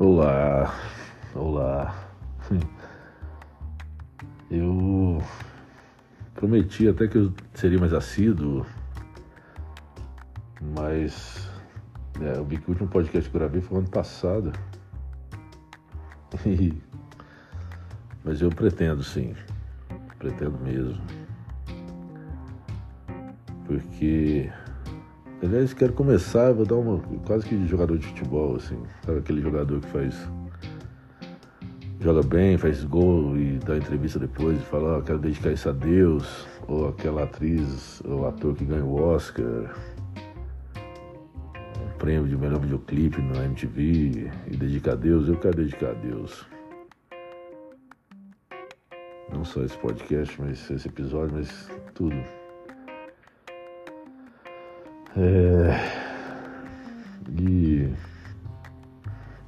[0.00, 0.72] Olá,
[1.34, 1.92] olá.
[4.48, 5.20] Eu
[6.36, 8.64] prometi até que eu seria mais assíduo,
[10.76, 11.50] mas
[12.20, 14.52] é, eu vi que o último podcast que eu gravei foi ano passado.
[16.46, 16.80] E,
[18.22, 19.34] mas eu pretendo sim,
[20.16, 21.02] pretendo mesmo.
[23.66, 24.48] Porque,
[25.42, 29.80] aliás, quero começar, vou dar uma quase que jogador de futebol, assim, sabe aquele jogador
[29.80, 30.14] que faz
[32.00, 35.72] joga bem, faz gol e dá entrevista depois e fala, oh, quero dedicar isso a
[35.72, 39.74] Deus, ou aquela atriz ou ator que ganha o Oscar,
[41.98, 46.46] prêmio de melhor videoclipe na MTV e dedicar a Deus, eu quero dedicar a Deus.
[49.32, 52.37] Não só esse podcast, mas esse episódio, mas tudo.
[55.18, 56.08] É...
[57.40, 57.92] E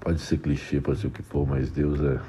[0.00, 2.20] pode ser clichê, pode ser o que for, mas Deus é.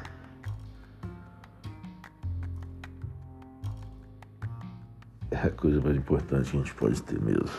[5.32, 7.50] É a coisa mais importante que a gente pode ter mesmo.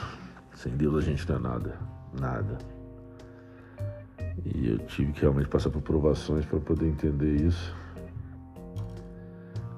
[0.54, 2.58] Sem Deus a gente não é nada nada.
[4.44, 7.74] E eu tive que realmente passar por provações para poder entender isso.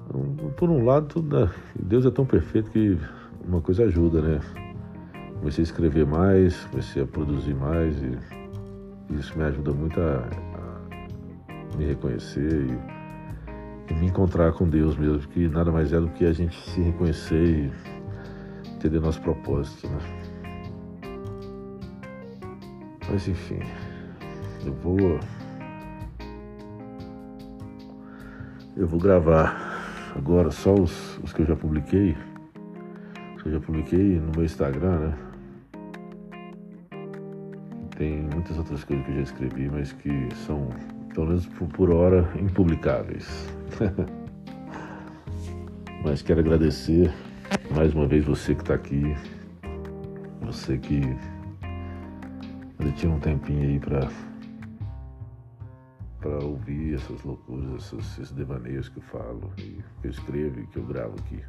[0.07, 2.97] Então, por um lado, né, Deus é tão perfeito que
[3.45, 4.64] uma coisa ajuda, né?
[5.39, 8.17] Comecei a escrever mais, comecei a produzir mais e
[9.09, 15.19] isso me ajuda muito a, a me reconhecer e, e, me encontrar com Deus mesmo,
[15.29, 17.71] que nada mais é do que a gente se reconhecer e
[18.75, 19.99] entender nosso propósito, né?
[23.09, 23.59] Mas enfim,
[24.65, 25.19] eu vou.
[28.75, 29.55] Eu vou gravar
[30.15, 32.17] agora só os, os que eu já publiquei.
[33.35, 35.24] Os que eu já publiquei no meu Instagram, né?
[37.97, 40.69] Tem muitas outras coisas que eu já escrevi, mas que são,
[41.13, 43.27] pelo menos por, por hora, impublicáveis.
[46.03, 47.11] mas quero agradecer
[47.73, 49.15] mais uma vez você que está aqui,
[50.41, 51.01] você que
[52.95, 54.09] tinha um tempinho aí para
[56.19, 60.77] para ouvir essas loucuras, esses, esses devaneios que eu falo, que eu escrevo e que
[60.77, 61.39] eu gravo aqui.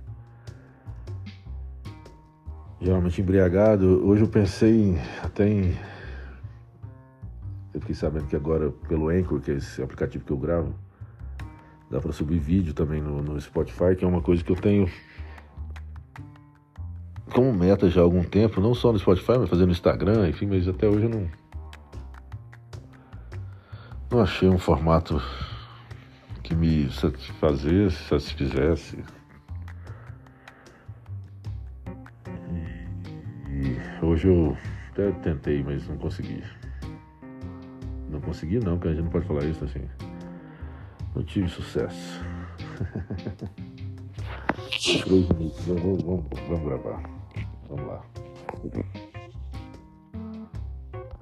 [2.79, 4.07] Geralmente embriagado.
[4.07, 5.75] Hoje eu pensei até em.
[7.87, 10.75] Fiquei sabendo que agora, pelo Anchor, que é esse aplicativo que eu gravo,
[11.89, 14.91] dá para subir vídeo também no, no Spotify, que é uma coisa que eu tenho
[17.33, 20.47] como meta já há algum tempo, não só no Spotify, mas fazendo no Instagram, enfim,
[20.47, 21.31] mas até hoje eu não.
[24.11, 25.23] Não achei um formato
[26.43, 28.99] que me satisfazesse, satisfizesse.
[33.49, 34.57] E hoje eu
[34.91, 36.43] até tentei, mas não consegui.
[38.27, 39.89] Consegui não, porque a gente não pode falar isso assim.
[41.15, 42.21] Não tive sucesso.
[45.05, 47.03] Três minutos, vamos, vamos, vamos gravar.
[47.69, 48.03] Vamos lá.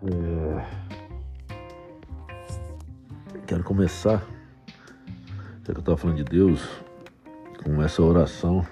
[0.07, 0.65] É...
[3.47, 4.27] Quero começar,
[5.63, 6.67] já que eu estava falando de Deus,
[7.63, 8.67] com essa oração.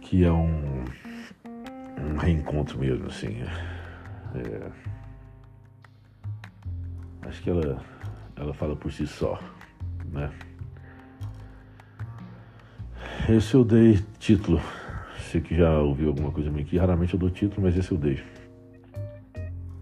[0.00, 0.69] Que é um,
[2.10, 3.42] um reencontro mesmo, assim.
[4.34, 4.70] É...
[7.22, 7.80] Acho que ela,
[8.36, 9.38] ela fala por si só,
[10.12, 10.30] né?
[13.28, 14.60] Esse eu dei título.
[15.16, 17.98] Você que já ouviu alguma coisa minha aqui, raramente eu dou título, mas esse eu
[17.98, 18.20] dei.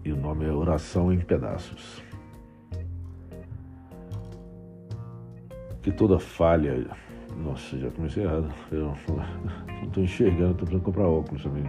[0.05, 2.03] E o nome é Oração em Pedaços.
[5.81, 6.85] Que toda falha.
[7.37, 8.53] Nossa, já comecei errado.
[8.71, 11.63] Eu não estou enxergando, estou precisando comprar óculos também.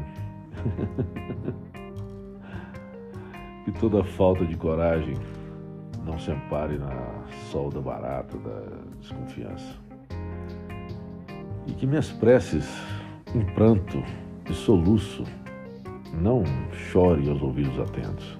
[3.65, 5.15] Que toda falta de coragem
[6.05, 8.63] não se ampare na solda barata da
[8.99, 9.91] desconfiança
[11.71, 12.69] e que minhas preces,
[13.35, 14.03] em pranto
[14.49, 15.25] e soluço,
[16.21, 16.43] não
[16.73, 18.39] chore aos ouvidos atentos,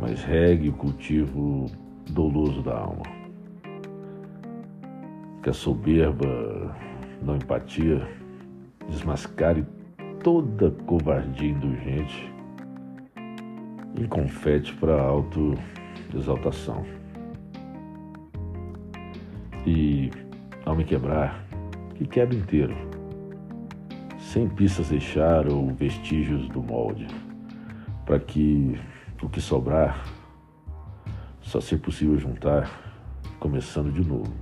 [0.00, 1.66] mas regue o cultivo
[2.10, 3.02] doloso da alma.
[5.42, 6.74] Que a soberba,
[7.22, 8.06] não empatia,
[8.88, 9.66] desmascare
[10.24, 12.32] toda covardia indulgente
[13.94, 16.82] em confete para auto-exaltação.
[19.66, 20.10] E
[20.64, 21.44] ao me quebrar,
[21.94, 22.74] que quebra inteiro,
[24.18, 27.06] sem pistas deixar ou vestígios do molde,
[28.06, 28.80] para que
[29.22, 30.06] o que sobrar
[31.42, 32.70] só ser possível juntar,
[33.38, 34.32] começando de novo.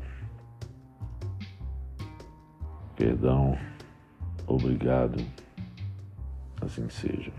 [2.95, 3.59] Perdão,
[4.47, 5.21] obrigado,
[6.65, 7.33] assim seja.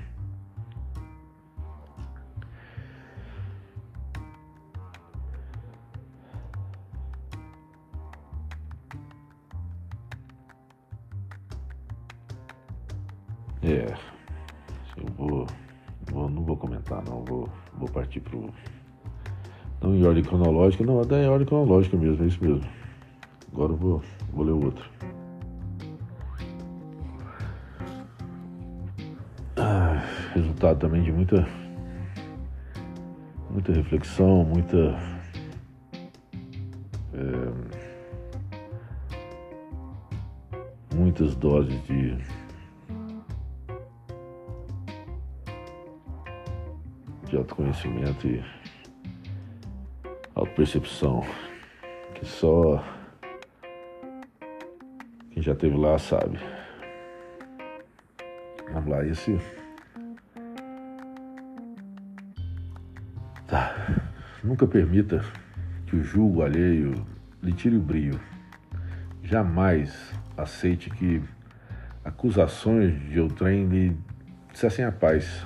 [13.61, 13.95] É,
[14.97, 15.47] eu vou,
[16.11, 17.47] vou, não vou comentar não, vou,
[17.77, 18.49] vou partir pro
[19.81, 22.63] não em ordem cronológica, não, até em ordem cronológica mesmo, é isso mesmo.
[23.53, 25.12] Agora eu vou, vou ler o outro.
[30.63, 31.45] Resultado também de muita
[33.49, 34.97] muita reflexão, muita
[37.13, 37.51] é,
[40.95, 42.17] muitas doses de
[47.27, 48.41] de autoconhecimento e
[50.33, 51.23] autopercepção
[52.15, 52.81] que só
[55.31, 56.39] quem já teve lá sabe.
[58.71, 59.62] Vamos lá, esse.
[64.43, 65.23] Nunca permita
[65.85, 67.05] que o julgo alheio
[67.41, 68.19] lhe tire o brilho.
[69.23, 71.21] Jamais aceite que
[72.03, 73.97] acusações de outrem lhe
[74.53, 75.45] cessem a paz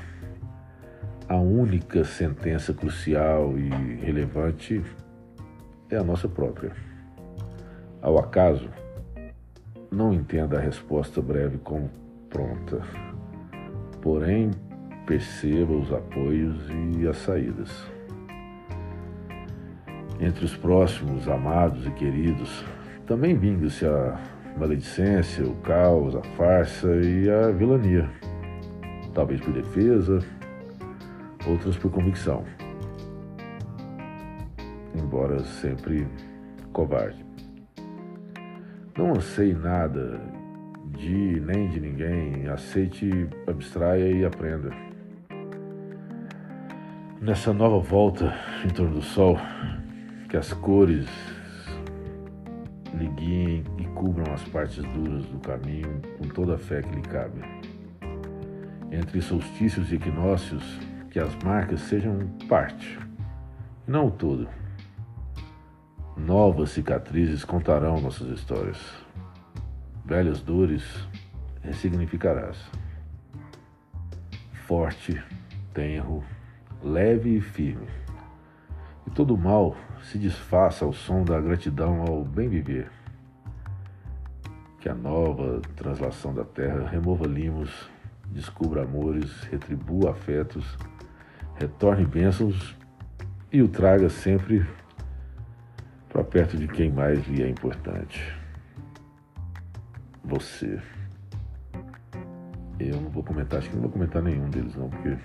[1.30, 4.82] a única sentença crucial e relevante
[5.90, 6.72] é a nossa própria.
[8.02, 8.70] Ao acaso,
[9.92, 11.90] não entenda a resposta breve como
[12.30, 12.82] pronta,
[14.02, 14.52] porém
[15.06, 16.58] perceba os apoios
[16.98, 17.97] e as saídas.
[20.20, 22.64] Entre os próximos, amados e queridos,
[23.06, 24.20] também vinga-se a
[24.58, 28.10] maledicência, o caos, a farsa e a vilania.
[29.14, 30.20] Talvez por defesa,
[31.48, 32.44] outras por convicção,
[34.96, 36.08] embora sempre
[36.74, 37.26] covarde.
[38.98, 40.20] Não anseie nada
[40.88, 44.72] de nem de ninguém, aceite, abstraia e aprenda.
[47.22, 48.34] Nessa nova volta
[48.66, 49.38] em torno do sol,
[50.28, 51.08] que as cores
[52.94, 57.02] lhe guiem e cubram as partes duras do caminho com toda a fé que lhe
[57.02, 57.42] cabe.
[58.92, 60.64] Entre solstícios e equinócios,
[61.10, 63.00] que as marcas sejam parte,
[63.88, 64.48] não o todo.
[66.18, 68.80] Novas cicatrizes contarão nossas histórias.
[70.04, 70.84] Velhas dores
[71.62, 72.58] ressignificarás.
[74.66, 75.22] Forte,
[75.74, 76.24] tenro,
[76.84, 77.88] leve e firme.
[79.08, 82.92] E todo mal se desfaça ao som da gratidão ao bem viver.
[84.80, 87.90] Que a nova translação da terra remova limos,
[88.32, 90.78] descubra amores, retribua afetos
[91.58, 92.76] retorne bênçãos
[93.52, 94.66] e o traga sempre
[96.10, 98.36] para perto de quem mais lhe é importante.
[100.24, 100.80] Você.
[102.80, 105.18] Eu não vou comentar, acho que não vou comentar nenhum deles não, porque.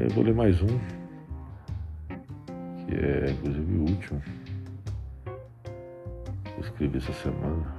[0.00, 0.78] Eu vou ler mais um,
[2.86, 4.22] que é inclusive o último.
[5.26, 7.78] Eu escrevi essa semana.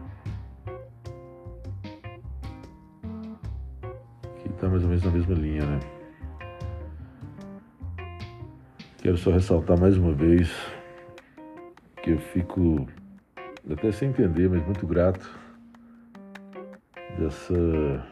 [4.60, 5.80] está mais ou menos na mesma linha, né?
[8.98, 10.54] Quero só ressaltar mais uma vez
[12.04, 12.86] que eu fico
[13.72, 15.30] até sem entender, mas muito grato
[17.18, 18.06] dessa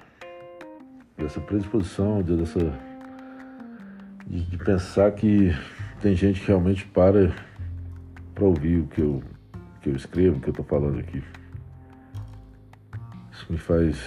[1.17, 2.86] dessa predisposição, dessa
[4.27, 5.51] de, de pensar que
[6.01, 7.33] tem gente que realmente para
[8.35, 9.23] para ouvir o que eu
[9.81, 11.23] que eu escrevo, o que eu estou falando aqui.
[13.31, 13.97] Isso me faz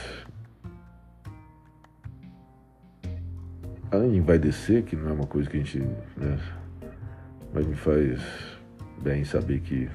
[3.90, 5.80] além vai descer, que não é uma coisa que a gente.
[6.16, 6.38] Né,
[7.52, 8.20] mas me faz
[9.02, 9.88] bem saber que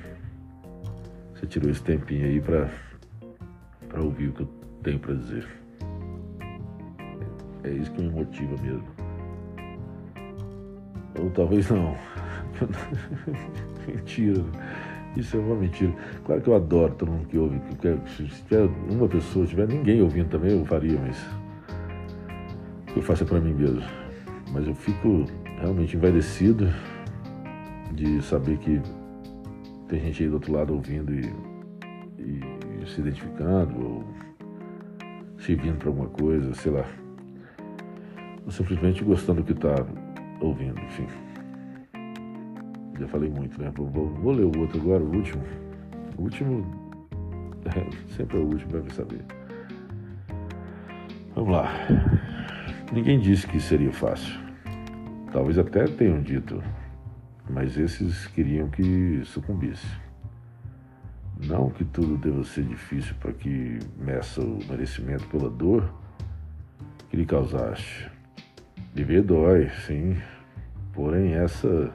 [1.33, 2.69] você tirou esse tempinho aí para
[4.01, 4.49] ouvir o que eu
[4.83, 5.47] tenho para dizer.
[7.63, 9.04] É isso que me motiva mesmo.
[11.19, 11.95] Ou talvez não.
[13.87, 14.43] mentira.
[15.15, 15.93] Isso é uma mentira.
[16.25, 17.61] Claro que eu adoro todo mundo que ouve.
[18.17, 21.17] Se tiver uma pessoa, se tiver ninguém ouvindo também, eu faria, mas
[22.95, 23.81] eu faço é para mim mesmo.
[24.51, 25.25] Mas eu fico
[25.59, 26.67] realmente envaidecido
[27.93, 28.81] de saber que
[29.87, 31.31] tem gente aí do outro lado ouvindo e,
[32.19, 34.03] e se identificando ou
[35.37, 36.85] servindo para alguma coisa, sei lá.
[38.45, 39.85] Ou simplesmente gostando do que está
[40.41, 41.07] ouvindo, enfim.
[42.99, 43.71] Já falei muito, né?
[43.75, 45.43] Vou, vou, vou, ler o outro agora, o último.
[46.17, 46.65] O último
[47.65, 49.21] é, sempre é o último, deve saber.
[51.35, 51.69] Vamos lá.
[52.93, 54.33] Ninguém disse que seria fácil.
[55.31, 56.63] Talvez até tenham dito,
[57.49, 60.05] mas esses queriam que sucumbisse.
[61.37, 65.93] Não que tudo deva ser difícil para que meça o merecimento pela dor
[67.09, 68.14] que lhe causaste.
[68.95, 70.15] Viver dói, sim,
[70.93, 71.93] porém essa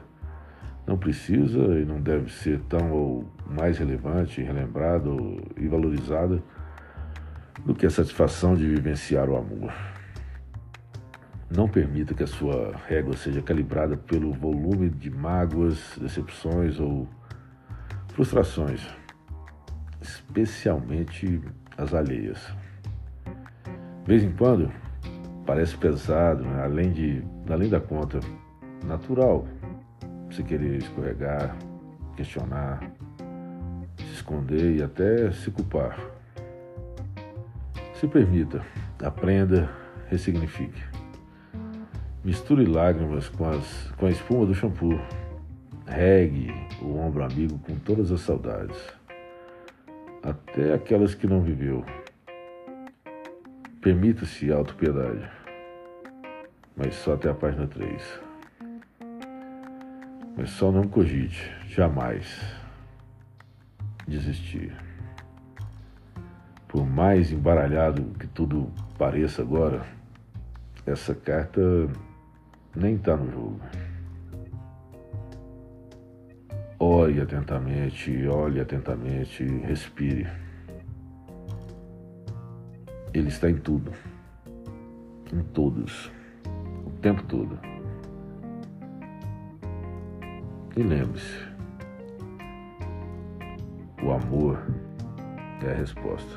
[0.85, 5.09] não precisa e não deve ser tão ou mais relevante, relembrada
[5.57, 6.43] e valorizada
[7.65, 9.73] do que a satisfação de vivenciar o amor.
[11.49, 17.09] Não permita que a sua régua seja calibrada pelo volume de mágoas, decepções ou
[18.09, 18.87] frustrações,
[19.99, 21.41] especialmente
[21.75, 22.37] as alheias.
[23.25, 24.71] De vez em quando,
[25.45, 26.63] parece pesado, né?
[26.63, 28.19] além, de, além da conta,
[28.85, 29.45] natural,
[30.31, 31.55] se querer escorregar,
[32.15, 32.91] questionar,
[33.97, 35.99] se esconder e até se culpar.
[37.93, 38.65] Se permita,
[39.03, 39.69] aprenda,
[40.09, 40.81] ressignifique.
[42.23, 44.99] Misture lágrimas com, as, com a espuma do shampoo.
[45.87, 48.77] Regue o ombro amigo com todas as saudades,
[50.23, 51.83] até aquelas que não viveu.
[53.81, 55.27] Permita-se autopiedade,
[56.77, 58.21] mas só até a página 3.
[60.37, 62.39] Mas só não cogite, jamais,
[64.07, 64.71] desistir.
[66.67, 69.83] Por mais embaralhado que tudo pareça agora,
[70.85, 71.59] essa carta
[72.75, 73.61] nem está no jogo.
[76.77, 80.40] Olhe atentamente, olhe atentamente, respire.
[83.21, 83.91] Ele está em tudo,
[85.31, 86.11] em todos,
[86.83, 87.59] o tempo todo.
[90.75, 91.37] E lembre-se,
[94.01, 94.59] o amor
[95.63, 96.35] é a resposta.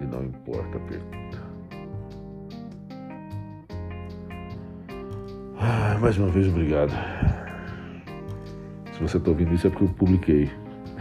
[0.00, 1.38] E não importa a pergunta.
[5.60, 6.90] Ah, mais uma vez, obrigado.
[8.92, 10.50] Se você está ouvindo isso é porque eu publiquei.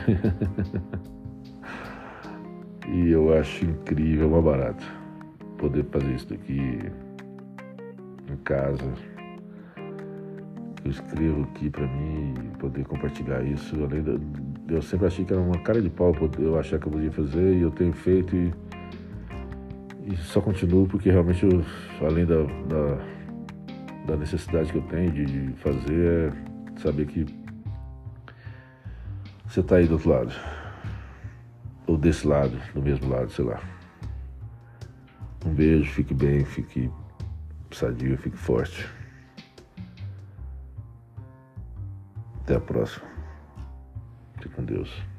[3.04, 4.84] e eu acho incrível, uma barata,
[5.58, 6.80] poder fazer isso daqui
[8.30, 8.92] em casa.
[10.84, 13.76] Eu escrevo aqui para mim poder compartilhar isso.
[13.84, 14.18] Além da,
[14.74, 17.56] eu sempre achei que era uma cara de pau eu achar que eu podia fazer
[17.56, 18.54] e eu tenho feito e,
[20.06, 21.64] e só continuo porque realmente eu,
[22.02, 23.18] além da, da
[24.08, 27.26] da necessidade que eu tenho de, de fazer é saber que
[29.46, 30.34] você está aí do outro lado.
[31.88, 33.62] Ou desse lado, do mesmo lado, sei lá.
[35.46, 36.92] Um beijo, fique bem, fique
[37.72, 38.88] sadio, fique forte.
[42.42, 43.06] Até a próxima.
[44.36, 45.17] Fique com Deus.